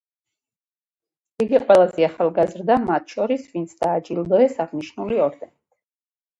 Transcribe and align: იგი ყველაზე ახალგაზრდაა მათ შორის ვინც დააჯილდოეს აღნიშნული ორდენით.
იგი 1.45 1.59
ყველაზე 1.65 2.07
ახალგაზრდაა 2.09 2.83
მათ 2.87 3.15
შორის 3.17 3.47
ვინც 3.53 3.79
დააჯილდოეს 3.85 4.59
აღნიშნული 4.67 5.25
ორდენით. 5.31 5.57